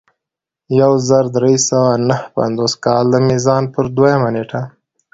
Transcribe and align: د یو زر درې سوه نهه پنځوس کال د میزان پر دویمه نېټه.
د 0.67 0.69
یو 0.81 0.91
زر 1.07 1.23
درې 1.37 1.55
سوه 1.69 1.91
نهه 2.09 2.25
پنځوس 2.37 2.73
کال 2.85 3.03
د 3.11 3.15
میزان 3.27 3.63
پر 3.73 3.85
دویمه 3.95 4.29
نېټه. 4.35 4.61